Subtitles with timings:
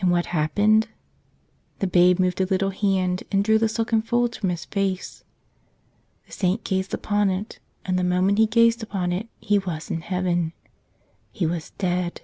[0.00, 0.86] And what happened?
[1.80, 5.24] The Babe moved a little hand and drew the silken folds from His face.
[6.26, 10.02] The saint gazed upon it; and the moment he gazed upon it he was in
[10.02, 10.52] heaven.
[11.32, 12.20] He was dead.